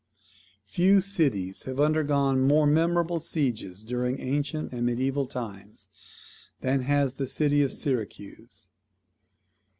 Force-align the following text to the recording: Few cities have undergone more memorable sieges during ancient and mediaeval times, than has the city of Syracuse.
Few 0.65 0.99
cities 0.99 1.61
have 1.65 1.79
undergone 1.79 2.41
more 2.41 2.65
memorable 2.65 3.19
sieges 3.19 3.83
during 3.83 4.19
ancient 4.19 4.73
and 4.73 4.83
mediaeval 4.83 5.27
times, 5.27 5.89
than 6.61 6.81
has 6.81 7.13
the 7.13 7.27
city 7.27 7.61
of 7.61 7.71
Syracuse. 7.71 8.71